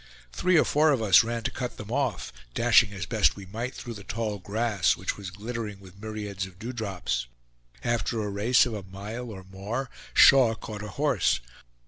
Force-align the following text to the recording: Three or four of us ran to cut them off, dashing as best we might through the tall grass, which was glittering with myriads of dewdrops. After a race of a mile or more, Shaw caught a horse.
Three 0.33 0.57
or 0.57 0.65
four 0.65 0.89
of 0.91 0.99
us 0.99 1.23
ran 1.23 1.43
to 1.43 1.51
cut 1.51 1.77
them 1.77 1.91
off, 1.91 2.33
dashing 2.55 2.91
as 2.91 3.05
best 3.05 3.35
we 3.35 3.45
might 3.45 3.75
through 3.75 3.93
the 3.93 4.03
tall 4.03 4.39
grass, 4.39 4.97
which 4.97 5.15
was 5.15 5.29
glittering 5.29 5.79
with 5.79 6.01
myriads 6.01 6.47
of 6.47 6.57
dewdrops. 6.57 7.27
After 7.83 8.19
a 8.23 8.29
race 8.29 8.65
of 8.65 8.73
a 8.73 8.81
mile 8.81 9.29
or 9.29 9.43
more, 9.43 9.91
Shaw 10.15 10.55
caught 10.55 10.81
a 10.81 10.87
horse. 10.87 11.39